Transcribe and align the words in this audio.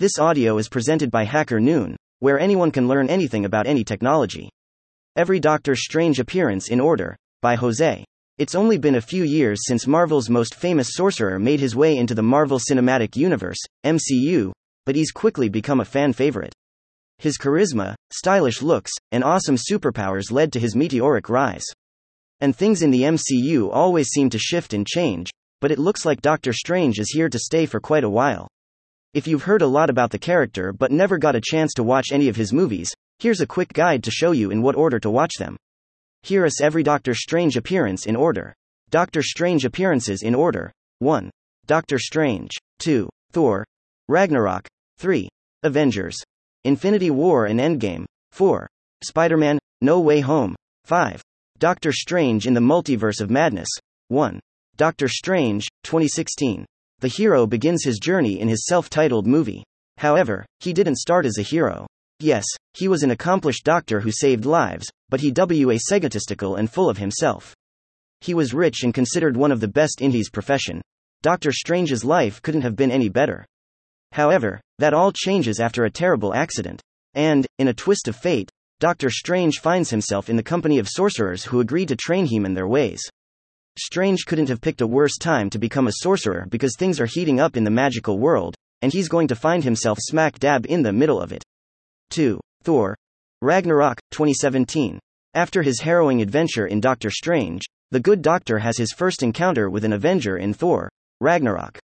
This 0.00 0.18
audio 0.18 0.56
is 0.56 0.70
presented 0.70 1.10
by 1.10 1.24
Hacker 1.24 1.60
Noon, 1.60 1.94
where 2.20 2.40
anyone 2.40 2.70
can 2.70 2.88
learn 2.88 3.10
anything 3.10 3.44
about 3.44 3.66
any 3.66 3.84
technology. 3.84 4.48
Every 5.14 5.38
Doctor 5.38 5.76
Strange 5.76 6.18
appearance 6.18 6.70
in 6.70 6.80
order, 6.80 7.14
by 7.42 7.54
Jose. 7.56 8.02
It's 8.38 8.54
only 8.54 8.78
been 8.78 8.94
a 8.94 9.02
few 9.02 9.24
years 9.24 9.60
since 9.66 9.86
Marvel's 9.86 10.30
most 10.30 10.54
famous 10.54 10.94
sorcerer 10.94 11.38
made 11.38 11.60
his 11.60 11.76
way 11.76 11.98
into 11.98 12.14
the 12.14 12.22
Marvel 12.22 12.58
Cinematic 12.58 13.14
Universe, 13.14 13.58
MCU, 13.84 14.52
but 14.86 14.96
he's 14.96 15.12
quickly 15.12 15.50
become 15.50 15.80
a 15.80 15.84
fan 15.84 16.14
favorite. 16.14 16.54
His 17.18 17.36
charisma, 17.36 17.94
stylish 18.10 18.62
looks, 18.62 18.92
and 19.12 19.22
awesome 19.22 19.56
superpowers 19.56 20.32
led 20.32 20.50
to 20.54 20.60
his 20.60 20.74
meteoric 20.74 21.28
rise. 21.28 21.66
And 22.40 22.56
things 22.56 22.80
in 22.80 22.90
the 22.90 23.02
MCU 23.02 23.68
always 23.70 24.08
seem 24.08 24.30
to 24.30 24.38
shift 24.38 24.72
and 24.72 24.86
change, 24.86 25.30
but 25.60 25.70
it 25.70 25.78
looks 25.78 26.06
like 26.06 26.22
Doctor 26.22 26.54
Strange 26.54 26.98
is 26.98 27.10
here 27.10 27.28
to 27.28 27.38
stay 27.38 27.66
for 27.66 27.80
quite 27.80 28.04
a 28.04 28.08
while. 28.08 28.48
If 29.12 29.26
you've 29.26 29.42
heard 29.42 29.62
a 29.62 29.66
lot 29.66 29.90
about 29.90 30.12
the 30.12 30.20
character 30.20 30.72
but 30.72 30.92
never 30.92 31.18
got 31.18 31.34
a 31.34 31.40
chance 31.40 31.72
to 31.74 31.82
watch 31.82 32.12
any 32.12 32.28
of 32.28 32.36
his 32.36 32.52
movies, 32.52 32.88
here's 33.18 33.40
a 33.40 33.46
quick 33.46 33.72
guide 33.72 34.04
to 34.04 34.10
show 34.12 34.30
you 34.30 34.52
in 34.52 34.62
what 34.62 34.76
order 34.76 35.00
to 35.00 35.10
watch 35.10 35.32
them. 35.36 35.56
Here 36.22 36.44
is 36.44 36.60
every 36.62 36.84
Doctor 36.84 37.12
Strange 37.12 37.56
appearance 37.56 38.06
in 38.06 38.14
order. 38.14 38.54
Doctor 38.90 39.20
Strange 39.20 39.64
appearances 39.64 40.22
in 40.22 40.36
order 40.36 40.70
1. 41.00 41.28
Doctor 41.66 41.98
Strange. 41.98 42.52
2. 42.78 43.08
Thor. 43.32 43.64
Ragnarok. 44.06 44.68
3. 44.98 45.28
Avengers. 45.64 46.16
Infinity 46.64 47.10
War 47.10 47.46
and 47.46 47.58
Endgame. 47.58 48.04
4. 48.30 48.68
Spider 49.02 49.36
Man. 49.36 49.58
No 49.80 49.98
Way 49.98 50.20
Home. 50.20 50.54
5. 50.84 51.20
Doctor 51.58 51.90
Strange 51.90 52.46
in 52.46 52.54
the 52.54 52.60
Multiverse 52.60 53.20
of 53.20 53.28
Madness. 53.28 53.70
1. 54.06 54.38
Doctor 54.76 55.08
Strange, 55.08 55.66
2016 55.82 56.64
the 57.00 57.08
hero 57.08 57.46
begins 57.46 57.84
his 57.84 57.98
journey 57.98 58.40
in 58.40 58.48
his 58.48 58.66
self 58.66 58.88
titled 58.88 59.26
movie. 59.26 59.64
However, 59.98 60.46
he 60.60 60.72
didn't 60.72 60.96
start 60.96 61.26
as 61.26 61.38
a 61.38 61.42
hero. 61.42 61.86
Yes, 62.20 62.44
he 62.74 62.88
was 62.88 63.02
an 63.02 63.10
accomplished 63.10 63.64
doctor 63.64 64.00
who 64.00 64.12
saved 64.12 64.44
lives, 64.44 64.90
but 65.08 65.20
he 65.20 65.32
was 65.64 65.90
egotistical 65.90 66.56
and 66.56 66.70
full 66.70 66.88
of 66.88 66.98
himself. 66.98 67.54
He 68.20 68.34
was 68.34 68.52
rich 68.52 68.82
and 68.82 68.92
considered 68.92 69.36
one 69.36 69.52
of 69.52 69.60
the 69.60 69.68
best 69.68 70.00
in 70.00 70.10
his 70.10 70.28
profession. 70.28 70.82
Doctor 71.22 71.52
Strange's 71.52 72.04
life 72.04 72.40
couldn't 72.42 72.62
have 72.62 72.76
been 72.76 72.90
any 72.90 73.08
better. 73.08 73.46
However, 74.12 74.60
that 74.78 74.94
all 74.94 75.12
changes 75.12 75.60
after 75.60 75.84
a 75.84 75.90
terrible 75.90 76.34
accident. 76.34 76.80
And, 77.14 77.46
in 77.58 77.68
a 77.68 77.74
twist 77.74 78.08
of 78.08 78.16
fate, 78.16 78.50
Doctor 78.78 79.10
Strange 79.10 79.58
finds 79.58 79.90
himself 79.90 80.28
in 80.28 80.36
the 80.36 80.42
company 80.42 80.78
of 80.78 80.88
sorcerers 80.88 81.44
who 81.44 81.60
agree 81.60 81.86
to 81.86 81.96
train 81.96 82.26
him 82.26 82.46
in 82.46 82.54
their 82.54 82.68
ways. 82.68 83.00
Strange 83.78 84.26
couldn't 84.26 84.48
have 84.48 84.60
picked 84.60 84.80
a 84.80 84.86
worse 84.86 85.16
time 85.16 85.48
to 85.50 85.58
become 85.58 85.86
a 85.86 85.92
sorcerer 86.02 86.46
because 86.50 86.76
things 86.76 87.00
are 87.00 87.06
heating 87.06 87.40
up 87.40 87.56
in 87.56 87.64
the 87.64 87.70
magical 87.70 88.18
world, 88.18 88.54
and 88.82 88.92
he's 88.92 89.08
going 89.08 89.28
to 89.28 89.34
find 89.34 89.64
himself 89.64 89.98
smack 90.00 90.38
dab 90.38 90.66
in 90.66 90.82
the 90.82 90.92
middle 90.92 91.20
of 91.20 91.32
it. 91.32 91.42
2. 92.10 92.40
Thor. 92.62 92.96
Ragnarok, 93.42 93.98
2017. 94.10 94.98
After 95.34 95.62
his 95.62 95.80
harrowing 95.80 96.20
adventure 96.20 96.66
in 96.66 96.80
Doctor 96.80 97.10
Strange, 97.10 97.62
the 97.90 98.00
good 98.00 98.20
doctor 98.22 98.58
has 98.58 98.76
his 98.76 98.92
first 98.92 99.22
encounter 99.22 99.70
with 99.70 99.84
an 99.84 99.92
Avenger 99.92 100.36
in 100.36 100.52
Thor, 100.52 100.90
Ragnarok. 101.20 101.78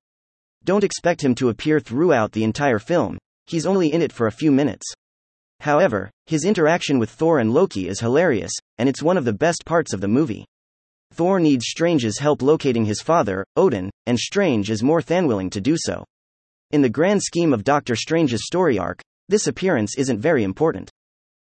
Don't 0.63 0.83
expect 0.83 1.23
him 1.23 1.35
to 1.35 1.49
appear 1.49 1.79
throughout 1.79 2.31
the 2.31 2.43
entire 2.43 2.79
film, 2.79 3.17
he's 3.45 3.65
only 3.67 3.93
in 3.93 4.01
it 4.01 4.11
for 4.11 4.27
a 4.27 4.31
few 4.31 4.51
minutes. 4.51 4.91
However, 5.59 6.09
his 6.25 6.43
interaction 6.43 6.99
with 6.99 7.11
Thor 7.11 7.39
and 7.39 7.53
Loki 7.53 7.87
is 7.87 7.99
hilarious, 7.99 8.51
and 8.77 8.89
it's 8.89 9.03
one 9.03 9.17
of 9.17 9.25
the 9.25 9.33
best 9.33 9.63
parts 9.65 9.93
of 9.93 10.01
the 10.01 10.07
movie. 10.07 10.45
Thor 11.15 11.39
needs 11.39 11.67
Strange's 11.67 12.19
help 12.19 12.41
locating 12.41 12.83
his 12.83 12.99
father, 12.99 13.45
Odin, 13.55 13.89
and 14.05 14.19
Strange 14.19 14.69
is 14.69 14.83
more 14.83 15.01
than 15.01 15.27
willing 15.27 15.49
to 15.51 15.61
do 15.61 15.77
so. 15.77 16.03
In 16.71 16.81
the 16.81 16.89
grand 16.89 17.23
scheme 17.23 17.53
of 17.53 17.63
Doctor 17.63 17.95
Strange's 17.95 18.45
story 18.45 18.77
arc, 18.77 18.99
this 19.29 19.47
appearance 19.47 19.97
isn't 19.97 20.19
very 20.19 20.43
important. 20.43 20.89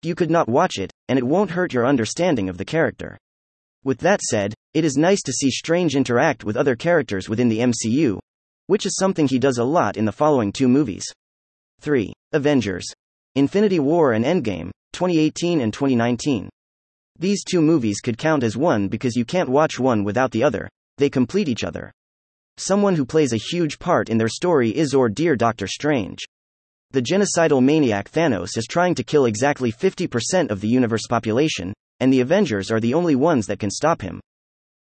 You 0.02 0.16
could 0.16 0.32
not 0.32 0.48
watch 0.48 0.78
it, 0.78 0.90
and 1.08 1.16
it 1.16 1.24
won't 1.24 1.52
hurt 1.52 1.72
your 1.72 1.86
understanding 1.86 2.48
of 2.48 2.58
the 2.58 2.64
character. 2.64 3.16
With 3.84 3.98
that 3.98 4.20
said, 4.20 4.52
it 4.74 4.84
is 4.84 4.96
nice 4.96 5.22
to 5.22 5.32
see 5.32 5.50
Strange 5.50 5.94
interact 5.94 6.42
with 6.42 6.56
other 6.56 6.74
characters 6.74 7.28
within 7.28 7.48
the 7.48 7.60
MCU, 7.60 8.18
which 8.66 8.84
is 8.84 8.96
something 8.96 9.28
he 9.28 9.38
does 9.38 9.58
a 9.58 9.64
lot 9.64 9.96
in 9.96 10.06
the 10.06 10.10
following 10.10 10.50
two 10.50 10.66
movies. 10.66 11.04
3. 11.80 12.12
Avengers. 12.32 12.86
Infinity 13.36 13.78
War 13.78 14.12
and 14.12 14.24
Endgame, 14.24 14.72
2018 14.92 15.60
and 15.60 15.72
2019. 15.72 16.48
These 17.18 17.44
two 17.44 17.60
movies 17.60 18.00
could 18.00 18.18
count 18.18 18.42
as 18.42 18.56
one 18.56 18.88
because 18.88 19.16
you 19.16 19.24
can't 19.24 19.48
watch 19.48 19.78
one 19.78 20.04
without 20.04 20.30
the 20.30 20.42
other, 20.42 20.68
they 20.98 21.10
complete 21.10 21.48
each 21.48 21.64
other. 21.64 21.92
Someone 22.56 22.94
who 22.94 23.06
plays 23.06 23.32
a 23.32 23.38
huge 23.38 23.78
part 23.78 24.08
in 24.08 24.18
their 24.18 24.28
story 24.28 24.70
is 24.76 24.94
or 24.94 25.08
dear 25.08 25.36
Doctor 25.36 25.66
Strange. 25.66 26.20
The 26.90 27.02
genocidal 27.02 27.62
maniac 27.62 28.10
Thanos 28.10 28.58
is 28.58 28.66
trying 28.68 28.94
to 28.96 29.04
kill 29.04 29.24
exactly 29.24 29.72
50% 29.72 30.50
of 30.50 30.60
the 30.60 30.68
universe 30.68 31.06
population, 31.08 31.72
and 32.00 32.12
the 32.12 32.20
Avengers 32.20 32.70
are 32.70 32.80
the 32.80 32.94
only 32.94 33.14
ones 33.14 33.46
that 33.46 33.58
can 33.58 33.70
stop 33.70 34.02
him. 34.02 34.20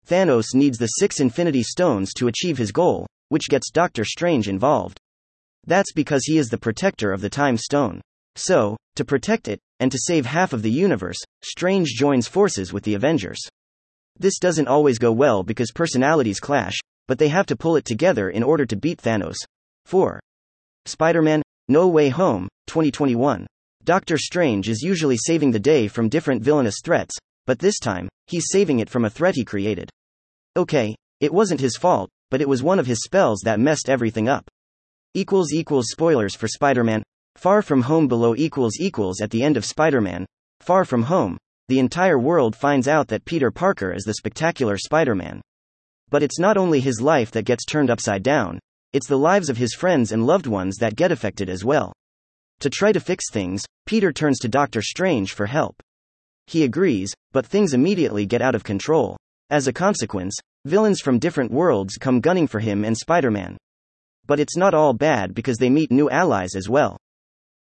Thanos 0.07 0.55
needs 0.55 0.79
the 0.79 0.87
six 0.87 1.21
Infinity 1.21 1.63
Stones 1.63 2.15
to 2.15 2.29
achieve 2.29 2.57
his 2.57 2.73
goal, 2.73 3.07
which 3.29 3.49
gets 3.51 3.71
Doctor 3.71 4.05
Strange 4.05 4.49
involved. 4.49 4.99
That's 5.67 5.93
because 5.93 6.25
he 6.25 6.39
is 6.39 6.49
the 6.49 6.57
protector 6.57 7.13
of 7.13 7.21
the 7.21 7.29
Time 7.29 7.59
Stone. 7.59 8.01
So, 8.37 8.79
to 8.97 9.05
protect 9.05 9.49
it, 9.49 9.61
and 9.81 9.93
to 9.93 9.99
save 9.99 10.27
half 10.27 10.53
of 10.53 10.63
the 10.63 10.71
universe, 10.71 11.19
Strange 11.43 11.89
joins 11.97 12.27
forces 12.29 12.73
with 12.73 12.85
the 12.85 12.95
Avengers. 12.95 13.41
This 14.19 14.39
doesn't 14.39 14.69
always 14.69 14.99
go 14.99 15.13
well 15.13 15.43
because 15.43 15.71
personalities 15.73 16.41
clash, 16.41 16.77
but 17.07 17.19
they 17.19 17.29
have 17.29 17.47
to 17.47 17.57
pull 17.57 17.77
it 17.77 17.85
together 17.85 18.31
in 18.31 18.43
order 18.43 18.67
to 18.67 18.77
beat 18.77 19.01
Thanos. 19.01 19.37
4. 19.87 20.21
Spider 20.87 21.23
Man 21.23 21.43
No 21.69 21.89
Way 21.89 22.09
Home, 22.09 22.49
2021. 22.67 23.47
Doctor 23.85 24.19
Strange 24.19 24.69
is 24.69 24.83
usually 24.83 25.17
saving 25.17 25.51
the 25.51 25.59
day 25.59 25.89
from 25.89 26.09
different 26.09 26.43
villainous 26.43 26.77
threats, 26.85 27.17
but 27.47 27.59
this 27.59 27.79
time, 27.79 28.09
he's 28.27 28.51
saving 28.51 28.81
it 28.81 28.91
from 28.91 29.05
a 29.05 29.11
threat 29.11 29.35
he 29.35 29.45
created. 29.45 29.89
Okay, 30.57 30.95
it 31.21 31.33
wasn't 31.33 31.61
his 31.61 31.77
fault, 31.77 32.11
but 32.31 32.41
it 32.41 32.49
was 32.49 32.63
one 32.63 32.79
of 32.79 32.87
his 32.87 33.03
spells 33.03 33.41
that 33.45 33.61
messed 33.61 33.89
everything 33.89 34.29
up. 34.29 34.49
Equals 35.15 35.53
equals 35.53 35.87
spoilers 35.89 36.35
for 36.35 36.49
Spider 36.49 36.85
Man 36.85 37.03
Far 37.39 37.63
From 37.63 37.83
Home 37.83 38.09
below 38.09 38.35
equals 38.35 38.81
equals 38.81 39.21
at 39.21 39.31
the 39.31 39.45
end 39.45 39.57
of 39.57 39.65
Spider-Man, 39.65 40.27
Far 40.59 40.85
From 40.85 41.05
Home, 41.05 41.39
the 41.69 41.79
entire 41.79 42.19
world 42.19 42.57
finds 42.57 42.89
out 42.89 43.07
that 43.07 43.25
Peter 43.25 43.53
Parker 43.53 43.93
is 43.93 44.03
the 44.03 44.15
spectacular 44.15 44.77
Spider-Man. 44.77 45.41
But 46.11 46.25
it's 46.25 46.41
not 46.41 46.57
only 46.57 46.81
his 46.81 47.01
life 47.01 47.31
that 47.31 47.45
gets 47.45 47.65
turned 47.65 47.91
upside 47.91 48.25
down, 48.25 48.59
it's 48.93 49.07
the 49.07 49.17
lives 49.17 49.49
of 49.49 49.57
his 49.57 49.73
friends 49.73 50.11
and 50.11 50.27
loved 50.27 50.49
ones 50.49 50.79
that 50.79 50.97
get 50.97 51.13
affected 51.13 51.49
as 51.49 51.65
well. 51.65 51.93
To 52.59 52.69
try 52.69 52.91
to 52.91 52.99
fix 52.99 53.31
things, 53.31 53.65
Peter 53.87 54.13
turns 54.13 54.41
to 54.41 54.49
Doctor 54.49 54.83
Strange 54.83 55.33
for 55.33 55.47
help. 55.47 55.81
He 56.49 56.65
agrees, 56.65 57.15
but 57.31 57.47
things 57.47 57.73
immediately 57.73 58.27
get 58.27 58.43
out 58.43 58.57
of 58.57 58.65
control. 58.65 59.17
As 59.49 59.69
a 59.69 59.73
consequence, 59.73 60.37
villains 60.65 61.01
from 61.01 61.21
different 61.21 61.53
worlds 61.53 61.99
come 61.99 62.19
gunning 62.19 62.49
for 62.49 62.59
him 62.59 62.85
and 62.85 62.99
Spider 62.99 63.31
Man. 63.31 63.57
But 64.27 64.41
it's 64.41 64.57
not 64.57 64.75
all 64.75 64.93
bad 64.93 65.35
because 65.35 65.59
they 65.59 65.71
meet 65.71 65.93
new 65.93 66.11
allies 66.11 66.57
as 66.57 66.69
well. 66.69 66.99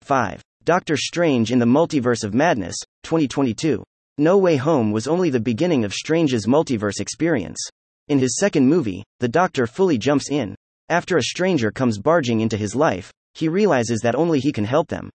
5. 0.06 0.40
Doctor 0.62 0.96
Strange 0.96 1.50
in 1.50 1.58
the 1.58 1.66
Multiverse 1.66 2.22
of 2.22 2.32
Madness, 2.32 2.76
2022. 3.02 3.82
No 4.18 4.38
Way 4.38 4.54
Home 4.54 4.92
was 4.92 5.08
only 5.08 5.30
the 5.30 5.40
beginning 5.40 5.84
of 5.84 5.92
Strange's 5.92 6.46
multiverse 6.46 7.00
experience. 7.00 7.58
In 8.06 8.20
his 8.20 8.38
second 8.38 8.68
movie, 8.68 9.02
the 9.18 9.26
Doctor 9.26 9.66
fully 9.66 9.98
jumps 9.98 10.30
in. 10.30 10.54
After 10.88 11.16
a 11.16 11.24
stranger 11.24 11.72
comes 11.72 11.98
barging 11.98 12.38
into 12.38 12.56
his 12.56 12.76
life, 12.76 13.12
he 13.34 13.48
realizes 13.48 13.98
that 14.02 14.14
only 14.14 14.38
he 14.38 14.52
can 14.52 14.64
help 14.64 14.86
them. 14.86 15.10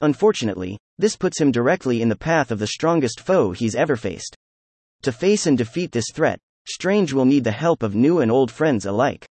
Unfortunately, 0.00 0.78
this 0.96 1.16
puts 1.16 1.40
him 1.40 1.50
directly 1.50 2.00
in 2.00 2.08
the 2.08 2.14
path 2.14 2.52
of 2.52 2.60
the 2.60 2.68
strongest 2.68 3.18
foe 3.18 3.50
he's 3.50 3.74
ever 3.74 3.96
faced. 3.96 4.36
To 5.02 5.10
face 5.10 5.48
and 5.48 5.58
defeat 5.58 5.90
this 5.90 6.12
threat, 6.14 6.38
Strange 6.68 7.12
will 7.12 7.24
need 7.24 7.42
the 7.42 7.50
help 7.50 7.82
of 7.82 7.96
new 7.96 8.20
and 8.20 8.30
old 8.30 8.52
friends 8.52 8.86
alike. 8.86 9.26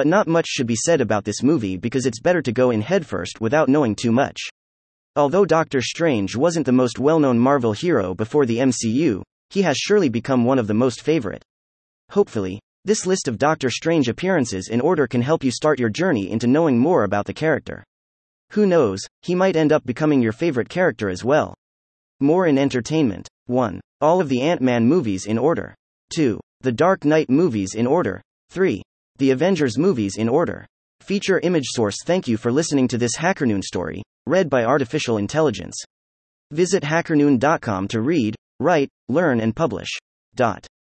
But 0.00 0.06
not 0.06 0.26
much 0.26 0.46
should 0.48 0.66
be 0.66 0.76
said 0.76 1.02
about 1.02 1.26
this 1.26 1.42
movie 1.42 1.76
because 1.76 2.06
it's 2.06 2.20
better 2.20 2.40
to 2.40 2.52
go 2.52 2.70
in 2.70 2.80
headfirst 2.80 3.38
without 3.38 3.68
knowing 3.68 3.94
too 3.94 4.10
much. 4.10 4.40
Although 5.14 5.44
Doctor 5.44 5.82
Strange 5.82 6.34
wasn't 6.34 6.64
the 6.64 6.72
most 6.72 6.98
well 6.98 7.20
known 7.20 7.38
Marvel 7.38 7.74
hero 7.74 8.14
before 8.14 8.46
the 8.46 8.56
MCU, 8.56 9.20
he 9.50 9.60
has 9.60 9.76
surely 9.76 10.08
become 10.08 10.46
one 10.46 10.58
of 10.58 10.68
the 10.68 10.72
most 10.72 11.02
favorite. 11.02 11.44
Hopefully, 12.12 12.58
this 12.86 13.04
list 13.04 13.28
of 13.28 13.36
Doctor 13.36 13.68
Strange 13.68 14.08
appearances 14.08 14.68
in 14.68 14.80
order 14.80 15.06
can 15.06 15.20
help 15.20 15.44
you 15.44 15.50
start 15.50 15.78
your 15.78 15.90
journey 15.90 16.30
into 16.30 16.46
knowing 16.46 16.78
more 16.78 17.04
about 17.04 17.26
the 17.26 17.34
character. 17.34 17.84
Who 18.52 18.64
knows, 18.64 19.02
he 19.20 19.34
might 19.34 19.54
end 19.54 19.70
up 19.70 19.84
becoming 19.84 20.22
your 20.22 20.32
favorite 20.32 20.70
character 20.70 21.10
as 21.10 21.22
well. 21.22 21.52
More 22.20 22.46
in 22.46 22.56
entertainment. 22.56 23.28
1. 23.48 23.78
All 24.00 24.22
of 24.22 24.30
the 24.30 24.40
Ant 24.40 24.62
Man 24.62 24.86
movies 24.86 25.26
in 25.26 25.36
order. 25.36 25.74
2. 26.14 26.40
The 26.62 26.72
Dark 26.72 27.04
Knight 27.04 27.28
movies 27.28 27.74
in 27.74 27.86
order. 27.86 28.22
3. 28.48 28.82
The 29.20 29.32
Avengers 29.32 29.76
movies 29.76 30.16
in 30.16 30.30
order. 30.30 30.64
Feature 31.02 31.40
image 31.40 31.66
source 31.66 31.96
Thank 32.06 32.26
you 32.26 32.38
for 32.38 32.50
listening 32.50 32.88
to 32.88 32.96
this 32.96 33.18
HackerNoon 33.18 33.62
story, 33.62 34.02
read 34.26 34.48
by 34.48 34.64
Artificial 34.64 35.18
Intelligence. 35.18 35.76
Visit 36.52 36.82
hackerNoon.com 36.82 37.88
to 37.88 38.00
read, 38.00 38.34
write, 38.60 38.88
learn, 39.10 39.40
and 39.40 39.54
publish. 39.54 39.90
Dot. 40.34 40.66